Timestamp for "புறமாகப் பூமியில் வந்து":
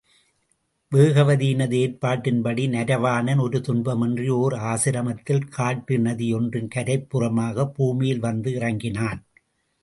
7.09-8.51